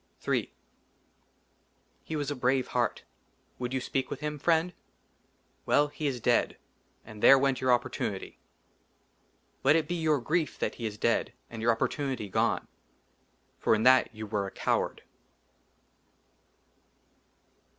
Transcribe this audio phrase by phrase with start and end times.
[0.17, 0.53] 67 Ill
[2.05, 3.03] HE WAS A BRAVE HEART.
[3.59, 4.73] WOULD YOU SPEAK WITH HIM, FRIEND?
[5.67, 6.57] WELL, HE IS DEAD,
[7.05, 8.39] AND THERE WENT YOUR OPPORTUNITY.
[9.63, 12.65] LET IT BE YOUR GRIEF THAT HE IS DEAD AND YOUR OPPORTUNITY GONE;
[13.59, 15.03] FOR, IN THAT, YOU WERE A COWARD.